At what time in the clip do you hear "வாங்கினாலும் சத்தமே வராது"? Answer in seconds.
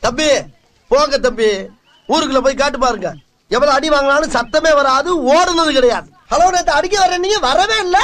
3.88-5.10